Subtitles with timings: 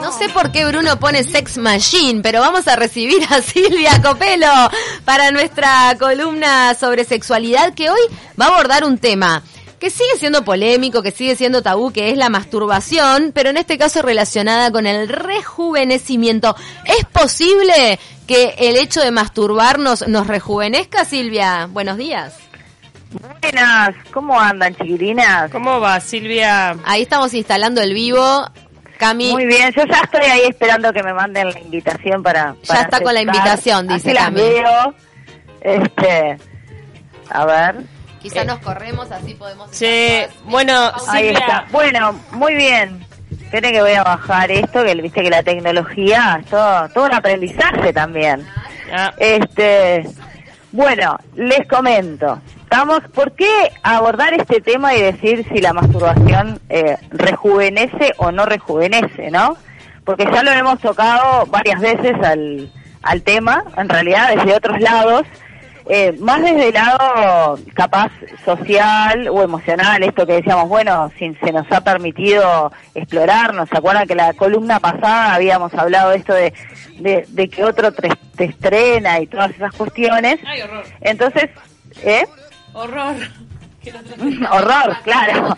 [0.00, 4.46] No sé por qué Bruno pone Sex Machine, pero vamos a recibir a Silvia Copelo
[5.04, 8.00] para nuestra columna sobre sexualidad que hoy
[8.40, 9.42] va a abordar un tema
[9.78, 13.78] que sigue siendo polémico, que sigue siendo tabú, que es la masturbación, pero en este
[13.78, 16.56] caso relacionada con el rejuvenecimiento.
[16.84, 21.68] ¿Es posible que el hecho de masturbarnos nos rejuvenezca, Silvia?
[21.70, 22.45] Buenos días.
[23.12, 25.50] Buenas, ¿cómo andan, chiquilinas?
[25.50, 26.76] ¿Cómo va, Silvia?
[26.84, 28.44] Ahí estamos instalando el vivo.
[28.98, 29.32] Cami.
[29.32, 32.56] Muy bien, yo ya estoy ahí esperando que me manden la invitación para.
[32.62, 34.40] ya está con la invitación, dice así Cami.
[34.40, 34.94] veo.
[35.60, 36.38] Este.
[37.30, 37.76] A ver.
[38.20, 39.68] Quizá nos corremos, así podemos.
[39.70, 41.66] Sí, bueno, ahí está.
[41.70, 43.04] Bueno, muy bien.
[43.30, 47.14] Esperen que voy a bajar esto, que viste que la tecnología es todo, todo un
[47.14, 48.44] aprendizaje también.
[48.92, 49.12] Ah.
[49.18, 50.04] Este.
[50.72, 52.40] Bueno, les comento.
[52.66, 58.44] Estamos, ¿por qué abordar este tema y decir si la masturbación eh, rejuvenece o no
[58.44, 59.56] rejuvenece, no?
[60.04, 62.68] Porque ya lo hemos tocado varias veces al,
[63.02, 65.22] al tema, en realidad desde otros lados,
[65.88, 68.10] eh, más desde el lado capaz
[68.44, 74.08] social o emocional, esto que decíamos, bueno, si se nos ha permitido explorarnos, ¿se acuerdan
[74.08, 76.52] que la columna pasada habíamos hablado de esto de,
[77.28, 80.40] de, que otro te, estrena y todas esas cuestiones?
[80.44, 80.84] Ay, horror.
[81.00, 81.48] Entonces,
[82.02, 82.26] ¿eh?
[82.72, 83.16] Horror.
[84.52, 85.56] Horror, claro.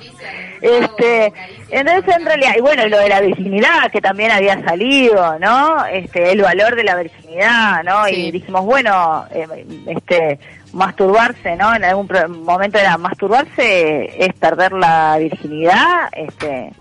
[0.60, 1.32] Este,
[1.70, 5.84] entonces en realidad, y bueno, lo de la virginidad que también había salido, ¿no?
[5.86, 8.08] Este, el valor de la virginidad, ¿no?
[8.08, 9.46] Y dijimos, bueno, eh,
[9.86, 10.38] este,
[10.72, 11.74] masturbarse, ¿no?
[11.74, 12.08] En algún
[12.44, 16.72] momento era masturbarse es perder la virginidad, este,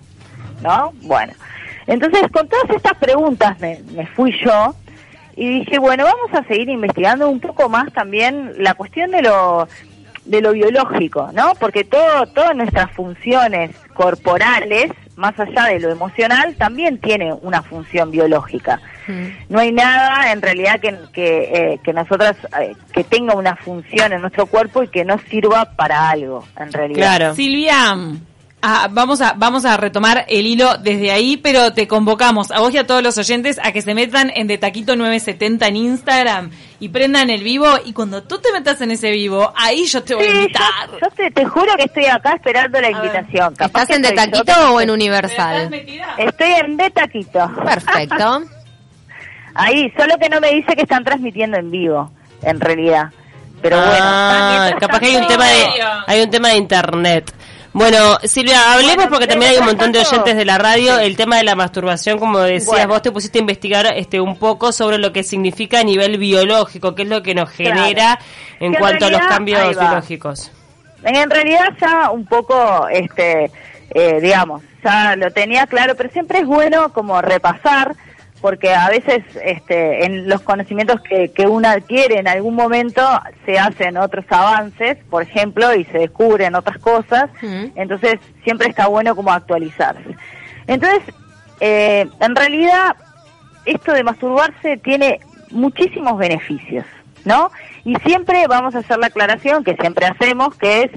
[0.62, 0.92] ¿no?
[1.02, 1.34] Bueno.
[1.86, 4.76] Entonces, con todas estas preguntas me, me fui yo
[5.38, 9.68] y dije, bueno, vamos a seguir investigando un poco más también la cuestión de lo
[10.28, 11.54] de lo biológico, ¿no?
[11.60, 18.12] Porque todo, todas nuestras funciones corporales, más allá de lo emocional, también tiene una función
[18.12, 18.80] biológica.
[19.08, 19.28] Mm.
[19.50, 24.22] No hay nada en realidad que, que, eh, nosotras, eh, que tenga una función en
[24.22, 27.18] nuestro cuerpo y que no sirva para algo, en realidad.
[27.18, 27.36] Claro.
[27.36, 27.96] Silvia,
[28.60, 32.74] Ah, vamos a vamos a retomar el hilo desde ahí, pero te convocamos a vos
[32.74, 36.50] y a todos los oyentes a que se metan en De Taquito 970 en Instagram
[36.80, 40.16] y prendan el vivo y cuando tú te metas en ese vivo, ahí yo te
[40.16, 40.64] voy a invitar.
[41.00, 43.54] Yo, te, juro que estoy acá esperando la invitación.
[43.60, 45.72] ¿Estás en De Taquito o en Universal?
[46.18, 47.52] Estoy en De Taquito.
[47.64, 48.44] Perfecto.
[49.54, 53.12] ahí, solo que no me dice que están transmitiendo en vivo, en realidad.
[53.62, 55.66] Pero bueno, ah, capaz que hay un tema de
[56.08, 57.34] hay un tema de internet.
[57.78, 60.98] Bueno, Silvia, hablemos porque también hay un montón de oyentes de la radio.
[60.98, 64.72] El tema de la masturbación, como decías, vos te pusiste a investigar este un poco
[64.72, 68.18] sobre lo que significa a nivel biológico, qué es lo que nos genera
[68.60, 70.52] en cuanto a los cambios biológicos.
[71.04, 73.52] En realidad ya un poco, este,
[73.92, 77.96] eh, digamos, ya lo tenía claro, pero siempre es bueno como repasar
[78.42, 83.02] porque a veces este, en los conocimientos que, que uno adquiere en algún momento
[83.46, 87.30] se hacen otros avances, por ejemplo, y se descubren otras cosas,
[87.76, 90.16] entonces siempre está bueno como actualizarse.
[90.68, 91.02] Entonces,
[91.60, 92.96] eh, en realidad,
[93.66, 95.20] esto de masturbarse tiene
[95.52, 96.86] muchísimos beneficios,
[97.26, 97.52] ¿no?
[97.84, 100.92] Y siempre vamos a hacer la aclaración que siempre hacemos, que es,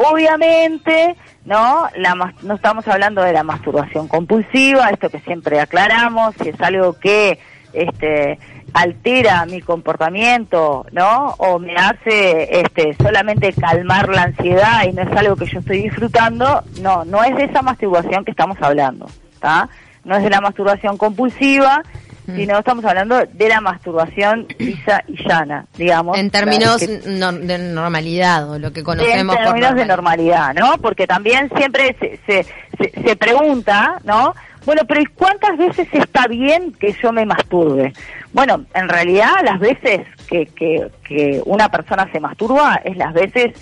[0.00, 1.88] obviamente, ¿no?
[1.96, 6.98] La, no estamos hablando de la masturbación compulsiva, esto que siempre aclaramos, si es algo
[6.98, 7.38] que
[7.72, 8.38] este,
[8.72, 11.34] altera mi comportamiento, ¿no?
[11.38, 15.82] O me hace este, solamente calmar la ansiedad y no es algo que yo estoy
[15.82, 19.68] disfrutando, no, no es de esa masturbación que estamos hablando, ¿está?
[20.04, 21.82] No es de la masturbación compulsiva,
[22.30, 22.36] Mm.
[22.36, 26.18] sino estamos hablando de la masturbación lisa y llana, digamos.
[26.18, 30.78] En términos de normalidad, o lo que conocemos En términos de normalidad, ¿no?
[30.78, 34.34] Porque también siempre se, se, se, pregunta, ¿no?
[34.64, 37.92] Bueno, pero ¿y cuántas veces está bien que yo me masturbe?
[38.32, 43.52] Bueno, en realidad las veces que, que, que una persona se masturba es las veces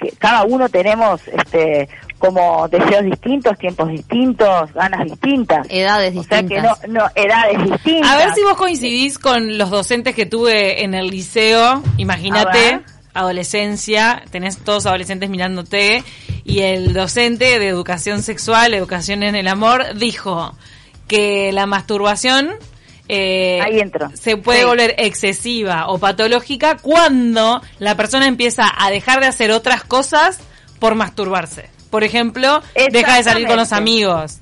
[0.00, 1.88] que cada uno tenemos este
[2.18, 5.66] como deseos distintos, tiempos distintos, ganas distintas.
[5.70, 6.72] Edades distintas.
[6.72, 8.10] O sea que no, no, edades distintas.
[8.10, 11.82] A ver si vos coincidís con los docentes que tuve en el liceo.
[11.96, 12.80] Imagínate,
[13.14, 16.02] adolescencia, tenés todos adolescentes mirándote,
[16.44, 20.54] y el docente de educación sexual, educación en el amor, dijo
[21.06, 22.50] que la masturbación
[23.08, 24.10] eh, Ahí entro.
[24.14, 29.82] se puede volver excesiva o patológica cuando la persona empieza a dejar de hacer otras
[29.84, 30.40] cosas
[30.78, 31.70] por masturbarse.
[31.90, 32.62] Por ejemplo,
[32.92, 34.38] deja de salir con los amigos.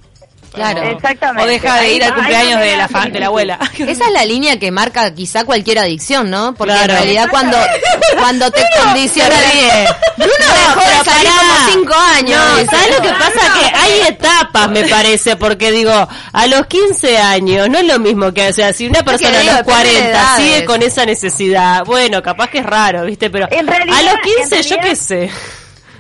[0.57, 0.83] Claro.
[0.83, 1.43] Exactamente.
[1.45, 3.59] O deja de ir al cumpleaños de la, hace fa- de la abuela.
[3.79, 6.55] Esa es la línea que marca quizá cualquier adicción, ¿no?
[6.55, 6.93] Porque Claro.
[6.95, 7.57] en realidad cuando,
[8.19, 9.29] cuando te condiciona...
[9.29, 9.89] Nadie.
[10.17, 12.41] Bruno dejó de salir como cinco años.
[12.65, 12.71] No.
[12.71, 13.55] ¿sabes lo que pasa?
[13.61, 15.93] Que hay etapas, me parece, porque digo,
[16.33, 19.43] a los 15 años no es lo mismo que, o sea, si una persona a
[19.45, 20.43] los depende de 40 edades.
[20.45, 23.29] sigue con esa necesidad, bueno, capaz que es raro, ¿viste?
[23.31, 25.31] Pero realidad- a los en 15 yo qué sé.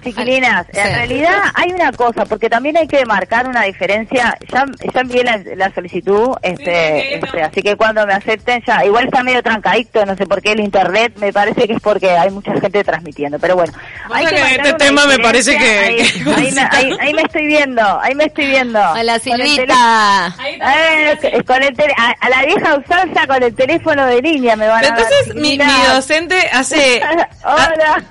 [0.06, 0.78] Chiquilinas, Sí.
[0.80, 4.36] en realidad hay una cosa, porque también hay que marcar una diferencia.
[4.52, 9.04] Ya, ya envié la, la solicitud, este, este, así que cuando me acepten ya, igual
[9.06, 12.30] está medio trancadito, no sé por qué el internet, me parece que es porque hay
[12.30, 13.72] mucha gente transmitiendo, pero bueno.
[14.08, 16.06] Pasa que este tema me parece que-
[16.36, 18.78] Ahí, me, ahí- ahí me estoy viendo, ahí me estoy viendo.
[18.78, 20.34] Hola Con el Silvita.
[20.46, 24.68] Eh, con el tele- a, a la vieja usanza con el teléfono de línea me
[24.68, 25.58] van a dar, Entonces, mi,
[25.92, 27.02] docente hace...
[27.44, 28.04] Hola.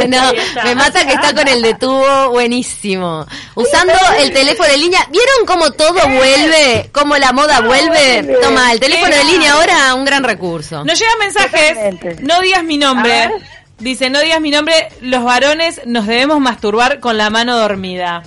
[0.08, 0.32] No,
[0.64, 3.26] me mata que está con el de tubo buenísimo.
[3.54, 5.00] Usando el teléfono de línea.
[5.10, 6.90] ¿Vieron cómo todo vuelve?
[6.92, 8.36] ¿Cómo la moda vuelve?
[8.42, 10.84] Toma, el teléfono de línea ahora, un gran recurso.
[10.84, 12.16] Nos llegan mensajes, Totalmente.
[12.22, 13.30] no digas mi nombre.
[13.78, 18.22] Dice, no digas mi nombre, los varones nos debemos masturbar con la mano dormida.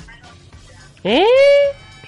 [1.04, 1.24] ¿Eh?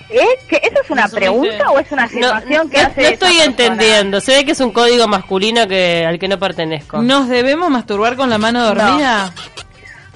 [0.10, 0.26] ¿Eh?
[0.50, 3.02] ¿Que ¿Eso es una Eso pregunta dice- o es una No, afirmación que no- hace
[3.02, 3.44] no esa estoy persona?
[3.46, 4.22] entendiendo.
[4.22, 7.02] Se ve que es un código masculino que al que no pertenezco.
[7.02, 9.34] ¿Nos debemos masturbar con la mano dormida?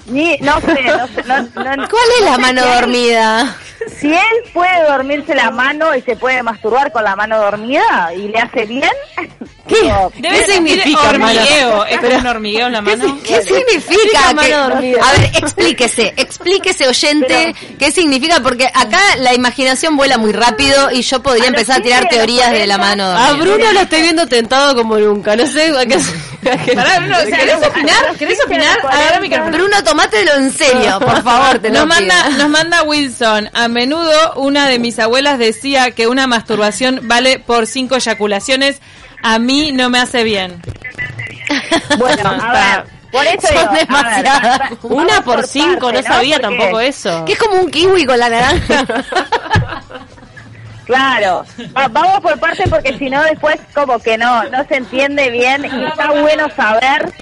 [0.06, 1.22] Ni, no sé, no sé.
[1.26, 3.56] No, no- ¿Cuál es la mano dormida?
[3.98, 8.28] Si él puede dormirse la mano y se puede masturbar con la mano dormida y
[8.28, 8.90] le hace bien.
[9.66, 11.84] digo, Debe ¿Qué ser significa, hormigueo.
[11.86, 13.18] ¿Es un hormigueo en la mano?
[13.26, 14.32] ¿Qué significa?
[14.34, 15.00] mano que- dormida?
[15.02, 21.02] a ver, explíquese, explíquese oyente qué significa, porque acá la imaginación vuela muy rápido y
[21.02, 23.04] yo podría A los empezar a tirar 15 de los teorías de la 40, mano
[23.18, 23.54] A dormida.
[23.56, 25.36] Bruno lo estoy viendo tentado como nunca.
[25.36, 25.98] No sé a qué.
[26.74, 28.16] Pará, Bruno, ¿querés opinar?
[28.18, 28.78] ¿Querés opinar?
[28.88, 29.56] Agarra micrófono.
[29.56, 32.08] Bruno, tomátelo en serio, por favor, te lo Nos pido.
[32.08, 33.50] manda, nos manda Wilson.
[33.52, 38.80] A menudo una de mis abuelas decía que una masturbación vale por cinco eyaculaciones.
[39.22, 40.60] A mí no me hace bien.
[41.98, 42.84] Bueno, a ver.
[43.10, 47.24] Por eso Son digo, ver, Una por cinco, parte, no sabía Porque- tampoco eso.
[47.24, 48.84] Que es como un kiwi con la naranja.
[50.90, 51.44] Claro,
[51.76, 55.64] Va- vamos por parte porque si no después como que no no se entiende bien
[55.64, 57.12] y está bueno saber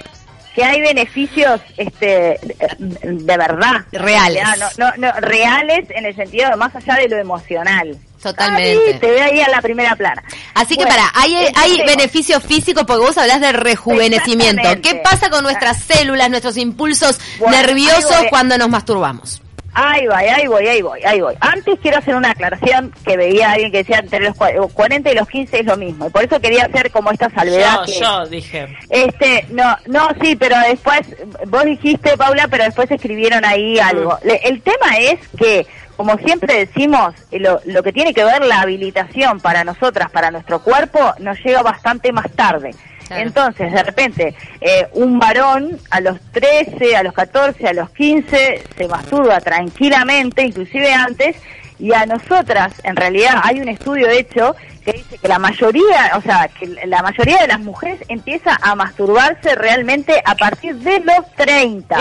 [0.55, 2.39] que hay beneficios este
[2.79, 4.43] de, verdad Reales.
[4.77, 7.97] No, no, no, reales en el sentido de más allá de lo emocional.
[8.21, 8.79] Totalmente.
[8.93, 10.21] Ay, te veo ahí a la primera plana.
[10.53, 14.67] Así que para, hay, hay beneficios físicos porque vos hablás de rejuvenecimiento.
[14.81, 19.41] ¿Qué pasa con nuestras células, nuestros impulsos Bueno, nerviosos cuando nos masturbamos?
[19.73, 21.35] Ahí voy, ahí voy, ahí voy, ahí voy.
[21.39, 25.11] Antes quiero hacer una aclaración que veía a alguien que decía entre los cua- 40
[25.11, 26.07] y los 15 es lo mismo.
[26.07, 27.81] Y por eso quería hacer como esta salvedad.
[27.85, 28.67] Yo, que, yo dije.
[28.89, 31.01] Este, no, no, sí, pero después,
[31.47, 34.17] vos dijiste, Paula, pero después escribieron ahí algo.
[34.23, 38.43] Le- el tema es que, como siempre decimos, eh, lo, lo que tiene que ver
[38.45, 42.71] la habilitación para nosotras, para nuestro cuerpo, nos llega bastante más tarde.
[43.09, 43.23] Claro.
[43.23, 48.63] Entonces, de repente, eh, un varón a los 13, a los 14, a los 15,
[48.77, 51.35] se masturba tranquilamente, inclusive antes,
[51.79, 56.21] y a nosotras, en realidad, hay un estudio hecho que dice que la mayoría, o
[56.21, 61.25] sea, que la mayoría de las mujeres empieza a masturbarse realmente a partir de los
[61.35, 61.97] 30.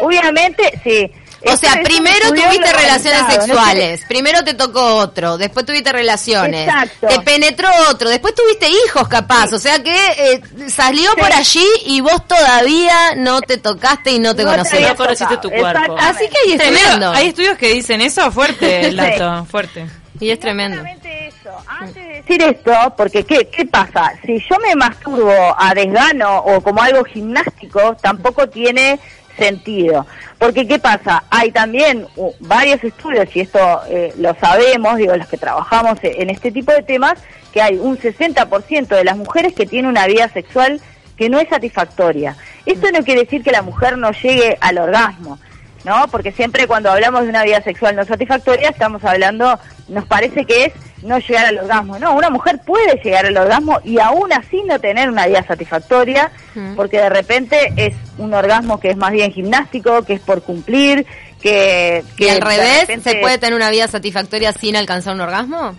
[0.00, 1.12] Obviamente, sí.
[1.46, 7.06] O sea, es primero tuviste relaciones sexuales, primero te tocó otro, después tuviste relaciones, Exacto.
[7.06, 11.16] te penetró otro, después tuviste hijos capaz, o sea que eh, salió Sí.
[11.20, 14.74] por allí y vos todavía no te tocaste y no te No te conocías.
[14.82, 15.96] había No conociste tu cuerpo.
[15.98, 17.10] Así que ahí es Tremendo.
[17.12, 18.96] Hay estudios que dicen eso, fuerte el Sí.
[18.96, 19.86] dato, fuerte.
[20.20, 20.78] Y es tremendo.
[20.80, 21.50] Exactamente eso.
[21.68, 24.12] Antes de decir esto, porque ¿qué, ¿qué pasa?
[24.26, 28.98] Si yo me masturbo a desgano o como algo gimnástico, tampoco tiene
[29.38, 30.06] sentido.
[30.38, 31.24] Porque ¿qué pasa?
[31.30, 36.22] Hay también uh, varios estudios, y esto eh, lo sabemos, digo, los que trabajamos e-
[36.22, 37.18] en este tipo de temas,
[37.52, 40.80] que hay un 60% de las mujeres que tienen una vida sexual
[41.16, 42.36] que no es satisfactoria.
[42.66, 45.38] Esto no quiere decir que la mujer no llegue al orgasmo.
[45.84, 46.08] ¿no?
[46.08, 50.66] Porque siempre cuando hablamos de una vida sexual no satisfactoria estamos hablando, nos parece que
[50.66, 51.98] es no llegar al orgasmo.
[51.98, 56.30] No, una mujer puede llegar al orgasmo y aún así no tener una vida satisfactoria,
[56.54, 56.74] Mm.
[56.74, 61.06] porque de repente es un orgasmo que es más bien gimnástico, que es por cumplir,
[61.40, 62.02] que...
[62.14, 65.20] ¿Y que al de revés, repente- se puede tener una vida satisfactoria sin alcanzar un
[65.20, 65.76] orgasmo?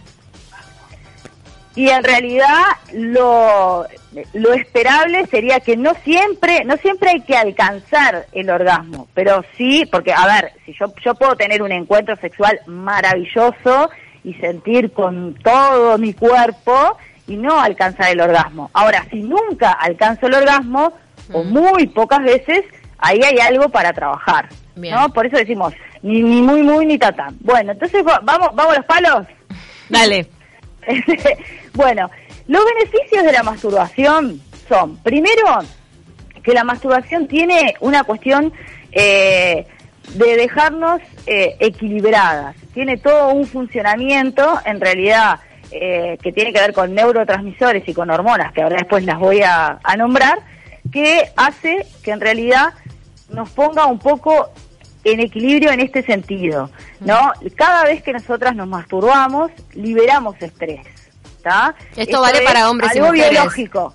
[1.75, 2.57] y en realidad
[2.93, 3.85] lo,
[4.33, 9.85] lo esperable sería que no siempre no siempre hay que alcanzar el orgasmo pero sí
[9.89, 13.89] porque a ver si yo yo puedo tener un encuentro sexual maravilloso
[14.29, 20.27] y sentir con todo mi cuerpo y no alcanzar el orgasmo ahora si nunca alcanzo
[20.27, 20.93] el orgasmo
[21.33, 22.63] o muy pocas veces
[22.98, 24.95] ahí hay algo para trabajar Bien.
[24.95, 28.77] no por eso decimos ni, ni muy muy ni tatán bueno entonces va- vamos vamos
[28.77, 29.27] los palos
[29.89, 30.27] Dale.
[31.74, 32.09] bueno,
[32.48, 35.45] los beneficios de la masturbación son, primero,
[36.43, 38.51] que la masturbación tiene una cuestión
[38.91, 39.65] eh,
[40.13, 42.55] de dejarnos eh, equilibradas.
[42.79, 48.09] Tiene todo un funcionamiento, en realidad, eh, que tiene que ver con neurotransmisores y con
[48.09, 50.39] hormonas, que ahora después las voy a, nombrar,
[50.89, 52.67] que hace que en realidad
[53.31, 54.51] nos ponga un poco
[55.03, 56.71] en equilibrio en este sentido,
[57.01, 57.33] ¿no?
[57.57, 60.88] Cada vez que nosotras nos masturbamos, liberamos estrés,
[61.36, 61.75] ¿está?
[61.98, 63.31] Esto, vale para hombres y mujeres.
[63.31, 63.93] biológico.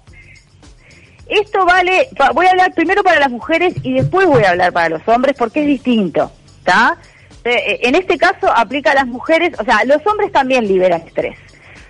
[1.26, 4.90] Esto vale, voy a hablar primero para las mujeres y después voy a hablar para
[4.90, 6.98] los hombres porque es distinto, ¿está?
[7.44, 11.02] Eh, eh, en este caso aplica a las mujeres, o sea, los hombres también liberan
[11.02, 11.36] estrés.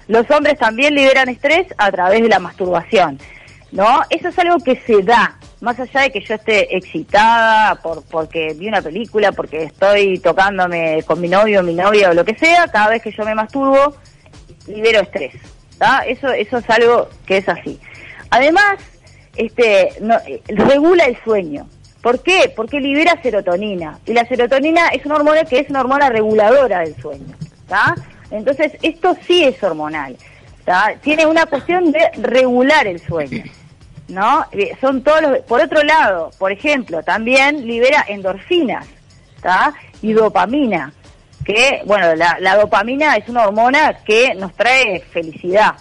[0.09, 3.19] Los hombres también liberan estrés a través de la masturbación,
[3.73, 4.03] ¿no?
[4.11, 8.55] Eso es algo que se da, más allá de que yo esté excitada por porque
[8.55, 12.67] vi una película, porque estoy tocándome con mi novio, mi novia o lo que sea,
[12.69, 13.97] cada vez que yo me masturbo,
[14.67, 15.35] libero estrés.
[16.07, 17.79] Eso, eso es algo que es así.
[18.31, 18.79] Además,
[19.37, 21.69] este, no, eh, regula el sueño.
[22.05, 22.53] ¿Por qué?
[22.55, 23.99] Porque libera serotonina.
[24.05, 27.35] Y la serotonina es una hormona que es una hormona reguladora del sueño.
[28.31, 30.15] Entonces, esto sí es hormonal.
[31.01, 33.45] Tiene una cuestión de regular el sueño.
[34.09, 34.45] ¿No?
[34.53, 38.87] Eh, son todos los, por otro lado, por ejemplo, también libera endorfinas,
[40.03, 40.93] Y dopamina,
[41.43, 45.77] que, bueno, la, la dopamina es una hormona que nos trae felicidad,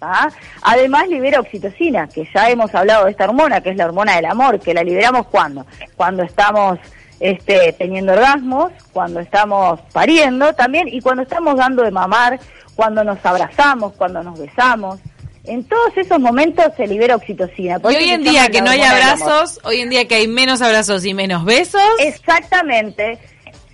[0.00, 0.28] ¿Ah?
[0.62, 4.26] Además libera oxitocina, que ya hemos hablado de esta hormona, que es la hormona del
[4.26, 6.78] amor, que la liberamos cuando, cuando estamos
[7.20, 12.38] este, teniendo orgasmos, cuando estamos pariendo también y cuando estamos dando de mamar,
[12.76, 15.00] cuando nos abrazamos, cuando nos besamos.
[15.44, 17.80] En todos esos momentos se libera oxitocina.
[17.82, 21.04] y hoy en día que no hay abrazos, hoy en día que hay menos abrazos
[21.06, 21.80] y menos besos.
[22.00, 23.18] Exactamente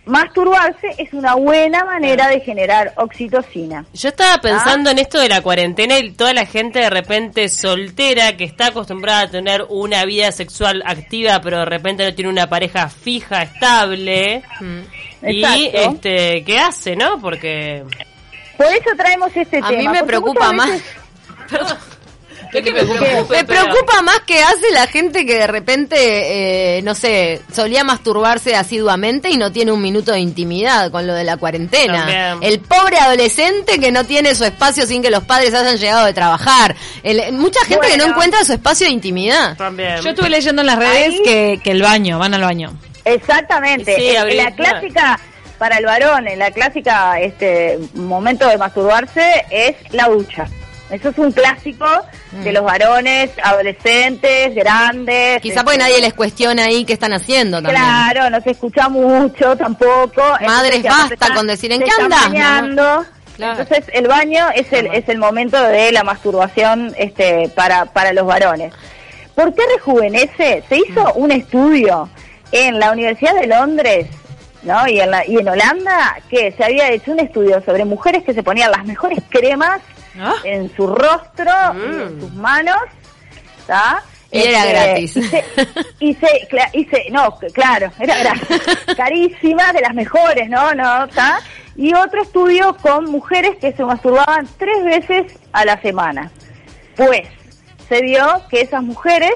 [0.06, 3.84] masturbarse es una buena manera de generar oxitocina.
[3.92, 8.36] Yo estaba pensando en esto de la cuarentena y toda la gente de repente soltera
[8.36, 12.48] que está acostumbrada a tener una vida sexual activa, pero de repente no tiene una
[12.48, 14.42] pareja fija, estable.
[14.60, 15.30] Mm.
[15.30, 17.18] Y este, ¿qué hace, no?
[17.20, 17.84] Porque
[18.56, 19.68] por eso traemos este tema.
[19.68, 20.80] A mí me preocupa más.
[22.62, 28.54] me, preocupa más que hace la gente que de repente, eh, no sé, solía masturbarse
[28.54, 32.38] asiduamente y no tiene un minuto de intimidad con lo de la cuarentena.
[32.40, 36.12] El pobre adolescente que no tiene su espacio sin que los padres hayan llegado de
[36.12, 36.76] trabajar.
[37.32, 39.56] mucha gente que no encuentra su espacio de intimidad.
[40.02, 42.72] Yo estuve leyendo en las redes que, el baño, van al baño.
[43.04, 43.96] Exactamente.
[44.34, 45.20] la clásica
[45.58, 50.46] para el varón, en la clásica este momento de masturbarse es la ducha.
[50.90, 51.86] Eso es un clásico
[52.32, 52.54] de mm.
[52.54, 55.40] los varones, adolescentes, grandes.
[55.40, 57.82] Quizá porque nadie les cuestiona ahí qué están haciendo también.
[57.82, 60.22] Claro, no se escucha mucho tampoco.
[60.46, 63.06] Madres, basta con decir en qué andas.
[63.36, 68.26] Entonces el baño es el, es el momento de la masturbación este, para, para los
[68.26, 68.72] varones.
[69.34, 70.62] ¿Por qué rejuvenece?
[70.68, 71.22] Se hizo mm.
[71.22, 72.08] un estudio
[72.52, 74.06] en la Universidad de Londres
[74.64, 74.88] ¿no?
[74.88, 78.34] Y en, la, y en Holanda que se había hecho un estudio sobre mujeres que
[78.34, 79.80] se ponían las mejores cremas
[80.18, 80.34] ¿Ah?
[80.44, 82.20] en su rostro y en mm.
[82.20, 82.78] sus manos,
[83.58, 84.02] ¿está?
[84.30, 85.16] Y era este, gratis.
[86.00, 88.62] Y se, y se, no, claro, era gratis.
[88.96, 90.74] Carísima, de las mejores, ¿no?
[90.74, 91.40] no ¿está?
[91.76, 96.30] Y otro estudio con mujeres que se masturbaban tres veces a la semana.
[96.96, 97.28] Pues
[97.88, 99.34] se vio que esas mujeres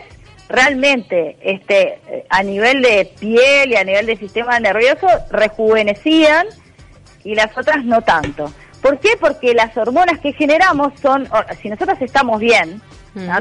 [0.48, 6.46] realmente este a nivel de piel y a nivel de sistema nervioso rejuvenecían
[7.22, 8.50] y las otras no tanto.
[8.88, 9.10] ¿Por qué?
[9.20, 11.28] Porque las hormonas que generamos son,
[11.60, 12.80] si nosotros estamos bien,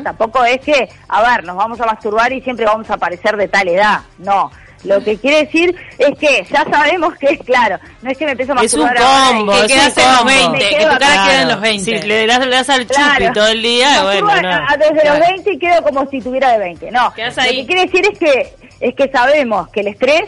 [0.04, 3.48] tampoco es que, a ver, nos vamos a masturbar y siempre vamos a aparecer de
[3.48, 4.52] tal edad, no.
[4.84, 8.32] Lo que quiere decir es que ya sabemos que es claro, no es que me
[8.32, 11.48] empiezo a masturbar es un combo, que es un 20, que tu cara queda en
[11.48, 12.02] los 20.
[12.02, 14.60] Si le das, le das al chupi todo el día, bueno, no.
[14.78, 17.06] Desde los 20 y quedo como si tuviera de 20, no.
[17.06, 20.26] Lo que quiere decir es que es que sabemos que el estrés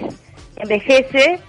[0.55, 1.39] envejece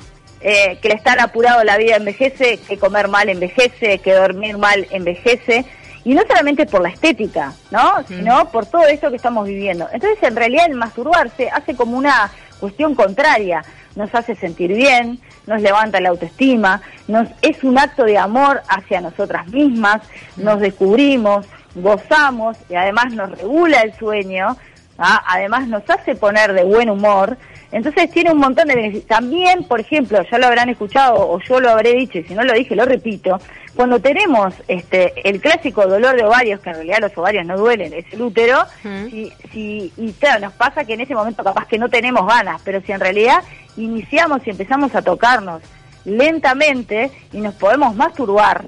[0.40, 4.87] eh, que el estar apurado la vida envejece, que comer mal envejece, que dormir mal
[4.90, 5.64] envejece,
[6.04, 8.02] y no solamente por la estética, ¿no?
[8.09, 9.87] Sino por todo esto que estamos viviendo.
[9.92, 13.62] Entonces, en realidad, el masturbarse hace como una cuestión contraria,
[13.97, 19.00] nos hace sentir bien, nos levanta la autoestima, nos es un acto de amor hacia
[19.00, 20.00] nosotras mismas,
[20.37, 24.56] nos descubrimos, gozamos y además nos regula el sueño,
[24.99, 25.23] ¿ah?
[25.26, 27.37] además nos hace poner de buen humor
[27.72, 29.06] entonces tiene un montón de beneficios.
[29.06, 32.42] También, por ejemplo, ya lo habrán escuchado o yo lo habré dicho y si no
[32.42, 33.38] lo dije lo repito,
[33.74, 37.92] cuando tenemos este el clásico dolor de ovarios, que en realidad los ovarios no duelen,
[37.92, 41.78] es el útero, si, si, y claro, nos pasa que en ese momento capaz que
[41.78, 43.42] no tenemos ganas, pero si en realidad
[43.76, 45.62] iniciamos y empezamos a tocarnos
[46.04, 48.64] lentamente y nos podemos masturbar,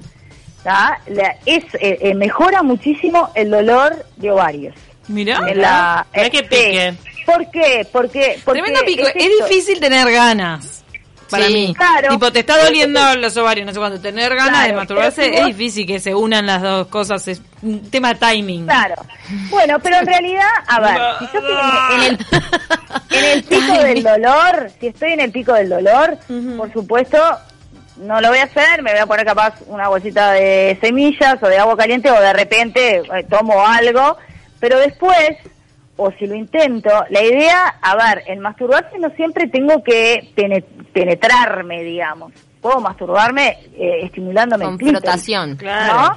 [1.45, 4.75] es eh, eh, mejora muchísimo el dolor de ovarios.
[5.09, 6.93] Mira, la, Mirá que pique.
[7.25, 7.87] ¿Por qué?
[7.91, 9.07] Porque, porque Tremendo pico.
[9.07, 10.83] Es, difícil tener ganas.
[11.29, 11.73] Para mí.
[11.75, 12.09] Claro.
[12.09, 13.99] Tipo, te está doliendo los ovarios, no sé cuándo.
[13.99, 17.27] Tener ganas de masturbarse es difícil que se unan las dos cosas.
[17.27, 18.65] Es un tema de timing.
[18.65, 18.95] Claro.
[19.49, 22.19] Bueno, pero en realidad, a ver, si yo estoy en, el,
[23.09, 26.19] en el pico del dolor, si estoy en el pico del dolor,
[26.55, 27.17] por supuesto,
[27.97, 31.47] no lo voy a hacer, me voy a poner capaz una bolsita de semillas o
[31.47, 34.17] de agua caliente o de repente eh, tomo algo,
[34.59, 35.29] pero después
[35.95, 40.33] o si lo intento, la idea, a ver, en masturbarse no siempre tengo que
[40.91, 42.33] penetrarme, digamos.
[42.61, 46.15] Puedo masturbarme eh, estimulándome Con flotación, claro.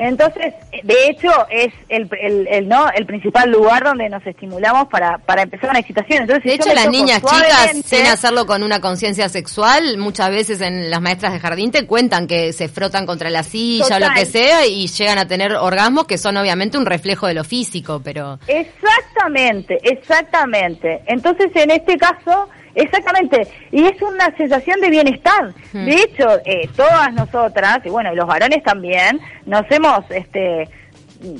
[0.00, 2.08] Entonces, de hecho, es el,
[2.48, 6.22] el, no el principal lugar donde nos estimulamos para, para empezar una excitación.
[6.22, 10.88] Entonces, de hecho, las niñas chicas, sin hacerlo con una conciencia sexual, muchas veces en
[10.88, 14.24] las maestras de jardín te cuentan que se frotan contra la silla o lo que
[14.24, 18.38] sea y llegan a tener orgasmos que son obviamente un reflejo de lo físico, pero...
[18.48, 21.02] Exactamente, exactamente.
[21.06, 25.52] Entonces, en este caso Exactamente, y es una sensación de bienestar.
[25.72, 30.68] De hecho, eh, todas nosotras, y bueno, y los varones también, nos hemos este,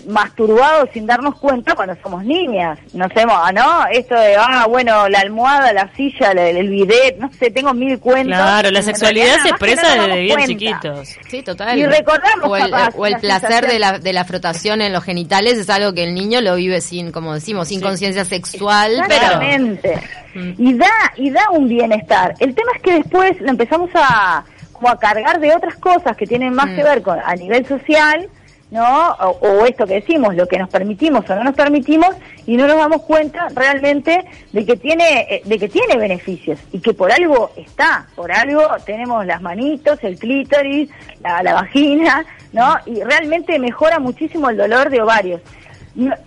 [0.07, 2.79] masturbado sin darnos cuenta cuando somos niñas.
[2.93, 3.87] Nos hemos, ah, ¿no?
[3.91, 7.99] Esto de, ah, bueno, la almohada, la silla, el, el bidet, no sé, tengo mil
[7.99, 8.37] cuentos.
[8.37, 11.17] Claro, la sexualidad se expresa desde bien chiquitos.
[11.29, 11.79] Sí, total.
[11.79, 15.59] Y recordamos, o el, o el placer de la, de la frotación en los genitales
[15.59, 18.93] es algo que el niño lo vive sin, como decimos, sin conciencia sexual.
[19.01, 20.01] Exactamente.
[20.35, 20.55] Pero...
[20.59, 22.35] Y da, y da un bienestar.
[22.39, 26.27] El tema es que después lo empezamos a, como a cargar de otras cosas que
[26.27, 26.77] tienen más mm.
[26.77, 28.29] que ver con a nivel social
[28.71, 29.11] ¿no?
[29.19, 32.15] O, esto que decimos, lo que nos permitimos o no nos permitimos
[32.47, 36.81] y no nos damos cuenta realmente de que tiene eh, de que tiene beneficios y
[36.81, 40.89] que por algo está, por algo tenemos las manitos, el clítoris,
[41.23, 42.77] la, vagina, ¿no?
[42.87, 45.41] Y realmente mejora muchísimo el dolor de ovarios.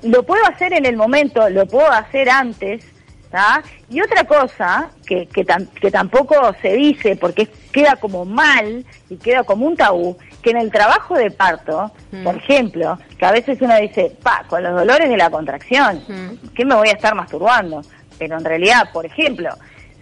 [0.04, 2.94] lo puedo hacer en el momento, lo puedo hacer antes,
[3.90, 5.44] y otra cosa que, que,
[5.82, 10.58] que, tampoco se dice porque queda como mal y queda como un tabú, que en
[10.58, 12.24] el trabajo de parto, mm.
[12.24, 16.50] por ejemplo, que a veces uno dice, pa, con los dolores de la contracción, mm.
[16.54, 17.82] ¿qué me voy a estar masturbando?
[18.20, 19.50] Pero en realidad, por ejemplo,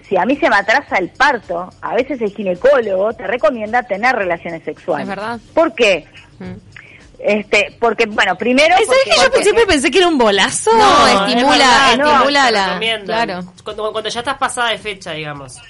[0.09, 4.15] si a mí se me atrasa el parto, a veces el ginecólogo te recomienda tener
[4.15, 5.07] relaciones sexuales.
[5.07, 5.39] Es verdad.
[5.53, 6.05] ¿Por qué?
[6.39, 6.53] Mm.
[7.19, 8.75] Este, porque, bueno, primero...
[8.77, 10.71] que yo siempre pensé que era un bolazo?
[10.75, 12.79] No, estimula, estimula la...
[13.05, 13.53] Claro.
[13.63, 15.61] Cuando, cuando ya estás pasada de fecha, digamos.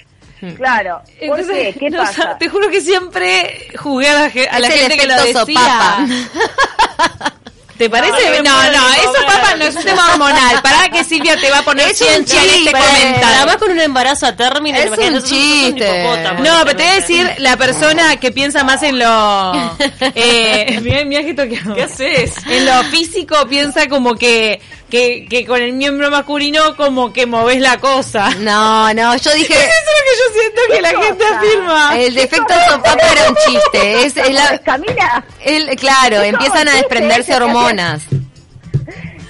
[0.56, 1.02] Claro.
[1.20, 1.90] Entonces, qué?
[1.90, 2.36] pasa?
[2.38, 6.06] te juro que siempre jugué a la, gente que lo decía.
[7.82, 8.42] ¿Te parece?
[8.42, 10.62] No, no, eso papá no es un tema hormonal.
[10.62, 13.36] Para que Silvia te va a poner ciencia en este comentario.
[13.38, 16.04] Además con un embarazo a término, es un chiste.
[16.38, 19.52] No, pero te voy a decir la persona que piensa más en lo
[20.14, 22.34] eh, que ¿Qué haces?
[22.46, 24.60] En lo físico piensa como que
[24.92, 28.28] que, que con el miembro masculino como que moves la cosa.
[28.40, 29.54] No, no, yo dije...
[29.54, 31.98] Es eso lo que yo siento que la gente afirma.
[31.98, 34.04] El defecto sopapa era un chiste.
[34.04, 35.24] Es, la, camina.
[35.40, 38.02] El, claro, empiezan a desprenderse hormonas.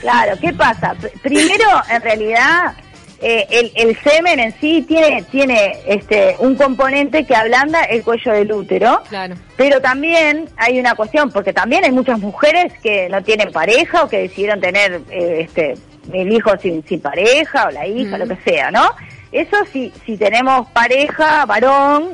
[0.01, 0.97] Claro, ¿qué pasa?
[1.23, 2.75] Primero, en realidad,
[3.23, 8.33] eh, el, el, semen en sí tiene, tiene este, un componente que ablanda el cuello
[8.33, 9.37] del útero, claro.
[9.57, 14.09] pero también hay una cuestión, porque también hay muchas mujeres que no tienen pareja o
[14.09, 15.75] que decidieron tener eh, este,
[16.13, 18.91] el hijo sin, sin pareja o la hija, lo que sea, ¿no?
[19.31, 22.11] Eso si, si tenemos pareja, varón,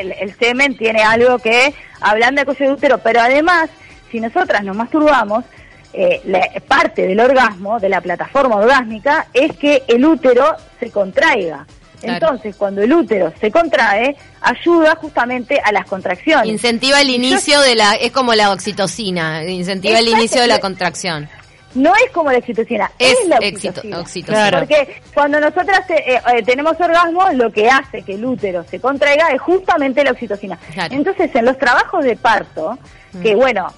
[0.00, 3.70] el, el semen tiene algo que ablanda el cuello del útero, pero además,
[4.10, 5.44] si nosotras nos masturbamos,
[5.92, 11.66] eh, la, parte del orgasmo, de la plataforma orgásmica, es que el útero se contraiga.
[12.02, 16.48] Entonces, cuando el útero se contrae, ayuda justamente a las contracciones.
[16.48, 21.28] Incentiva el inicio de la, es como la oxitocina, incentiva el inicio de la contracción.
[21.74, 24.50] No es como la oxitocina, es, la oxitocina.
[24.50, 29.28] Porque cuando nosotras eh, eh, tenemos orgasmo, lo que hace que el útero se contraiga
[29.28, 30.58] es justamente la oxitocina.
[30.90, 32.76] Entonces, en los trabajos de parto,
[33.22, 33.38] que mm.
[33.38, 33.72] bueno,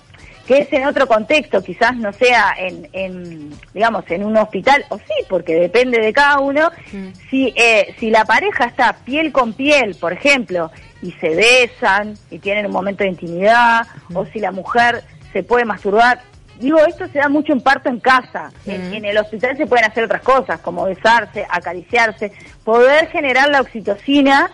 [0.46, 4.98] que es en otro contexto, quizás no sea en, en, digamos, en un hospital, o
[4.98, 7.08] sí, porque depende de cada uno, mm.
[7.30, 12.38] si, eh, si la pareja está piel con piel, por ejemplo, y se besan y
[12.38, 15.02] tienen un momento de intimidad, o si la mujer
[15.32, 16.20] se puede masturbar,
[16.58, 19.84] digo, esto se da mucho en parto en casa, en, en, el hospital se pueden
[19.84, 22.32] hacer otras cosas, como besarse, acariciarse,
[22.64, 24.50] poder generar la oxitocina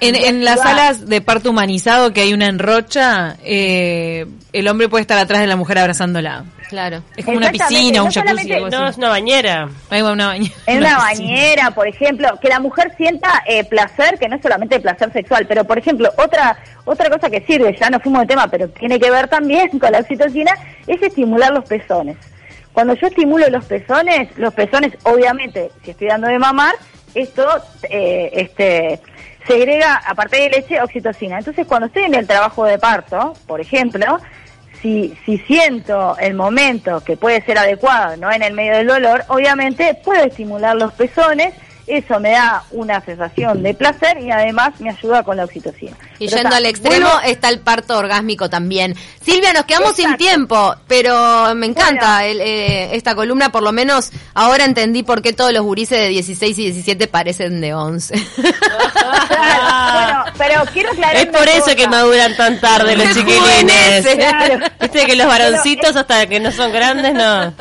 [0.00, 5.02] En, en las salas de parto humanizado que hay una enrocha, eh, el hombre puede
[5.02, 6.44] estar atrás de la mujer abrazándola.
[6.68, 7.02] Claro.
[7.16, 8.48] Es como una piscina, un jacuzzi.
[8.70, 9.68] No, es una bañera.
[9.90, 10.54] Ahí va una bañera.
[10.66, 14.80] En una, bañera, por ejemplo, que la mujer sienta eh, placer, que no es solamente
[14.80, 18.46] placer sexual, pero por ejemplo, otra otra cosa que sirve, ya no fuimos de tema,
[18.48, 20.52] pero tiene que ver también con la oxitocina,
[20.86, 22.16] es estimular los pezones.
[22.72, 26.74] Cuando yo estimulo los pezones, los pezones, obviamente, si estoy dando de mamar,
[27.14, 27.46] esto
[27.88, 29.00] eh, este,
[29.46, 31.38] segrega, aparte de leche, oxitocina.
[31.38, 34.18] Entonces, cuando estoy en el trabajo de parto, por ejemplo,
[34.80, 39.24] si, si siento el momento que puede ser adecuado, no en el medio del dolor,
[39.28, 41.54] obviamente puedo estimular los pezones
[41.86, 45.96] eso me da una sensación de placer y además me ayuda con la oxitocina.
[46.18, 48.94] Y yendo al extremo está el parto orgásmico también.
[49.22, 54.64] Silvia, nos quedamos sin tiempo, pero me encanta eh, esta columna, por lo menos ahora
[54.64, 58.14] entendí por qué todos los gurises de 16 y 17 parecen de 11.
[58.14, 58.24] bueno,
[60.38, 64.04] pero quiero aclarar Es por eso que maduran tan tarde los chiquilines.
[64.80, 67.52] Viste que los varoncitos hasta que no son grandes, no.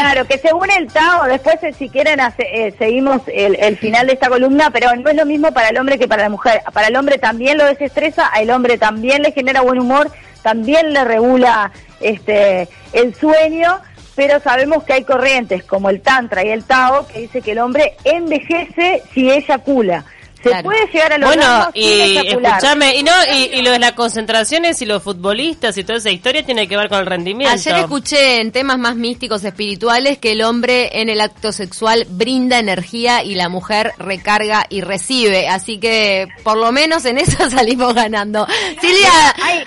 [0.00, 4.30] Claro, que según el Tao, después eh, si quieren eh, seguimos el, final de esta
[4.30, 6.62] columna, pero no es lo mismo para el hombre que para la mujer.
[6.72, 10.10] Para el hombre también lo desestresa, al hombre también le genera buen humor,
[10.42, 13.80] también le regula este el sueño,
[14.14, 17.58] pero sabemos que hay corrientes como el Tantra y el Tao que dice que el
[17.58, 20.06] hombre envejece si ella cula
[20.42, 24.80] se puede llegar a los Bueno, y escúchame, y no, y, lo de las concentraciones
[24.82, 27.52] y los futbolistas y toda esa historia tiene que ver con el rendimiento.
[27.52, 32.58] Ayer escuché en temas más místicos espirituales que el hombre en el acto sexual brinda
[32.58, 37.94] energía y la mujer recarga y recibe, así que por lo menos en eso salimos
[37.94, 38.46] ganando.
[38.80, 39.10] Silvia,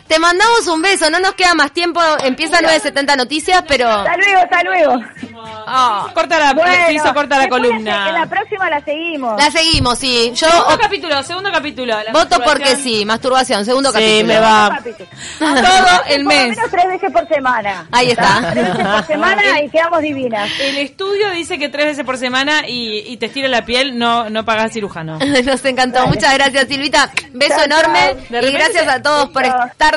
[0.07, 3.89] te mandamos un beso, no nos queda más tiempo, empieza 970 noticias, pero...
[3.89, 4.99] Hasta luego, hasta luego.
[5.65, 8.09] Ah, corta la, corta la columna.
[8.09, 9.38] En la próxima la seguimos.
[9.38, 10.31] La seguimos, sí.
[10.36, 11.95] Yo segundo capítulo, segundo capítulo.
[12.12, 14.28] Voto porque sí, masturbación, segundo sí, capítulo.
[14.28, 14.80] me va.
[15.39, 16.58] Todo el mes.
[16.58, 17.88] Por tres veces por semana.
[17.91, 18.52] Ahí está.
[18.52, 20.49] Tres veces por semana y quedamos divinas.
[20.60, 24.30] El estudio dice que tres veces por semana y, y te estira la piel, no,
[24.30, 25.19] no pagas cirujano.
[25.43, 26.08] Nos encantó.
[26.08, 27.12] Muchas gracias, Silvita.
[27.34, 28.15] Beso enorme.
[28.30, 29.91] Y gracias a todos por estar